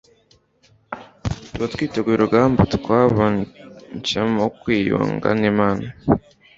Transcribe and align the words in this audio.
Tuba 1.49 1.65
twitegeye 1.73 2.15
urugamba 2.17 2.61
twaboncyemo 2.75 4.43
kwiyunga 4.59 5.27
n'Imana. 5.39 5.85